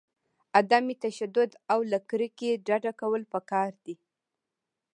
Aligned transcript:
عدم 0.57 0.87
تشدد 1.03 1.51
او 1.71 1.79
له 1.91 1.99
کرکې 2.09 2.51
ډډه 2.67 2.91
کول 3.01 3.21
پکار 3.33 3.71
دي. 3.85 3.95